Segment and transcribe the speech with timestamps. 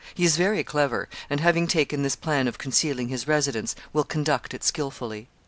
[0.15, 4.51] He is very clever; and having taken this plan of concealing his residence, will conduct
[4.55, 5.29] it skilfully.